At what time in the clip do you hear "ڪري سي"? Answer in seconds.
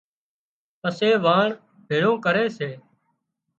2.25-2.69